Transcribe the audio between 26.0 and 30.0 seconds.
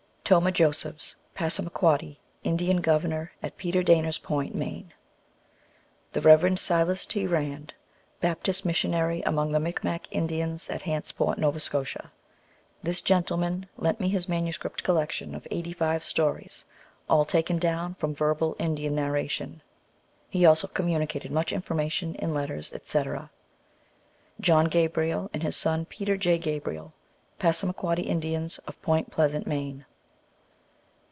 J. Gabriel, Passarnaquoddy In dians, of Point Pleasant, Maine.